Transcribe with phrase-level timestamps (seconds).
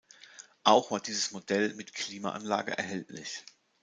[0.63, 3.43] Auch war dieses Modell mit Klimaanlage erhältlich.